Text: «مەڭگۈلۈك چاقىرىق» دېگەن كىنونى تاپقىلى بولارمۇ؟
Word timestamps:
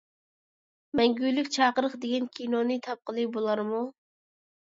«مەڭگۈلۈك 0.99 1.51
چاقىرىق» 1.55 1.97
دېگەن 2.05 2.25
كىنونى 2.39 2.79
تاپقىلى 2.89 3.27
بولارمۇ؟ 3.37 3.83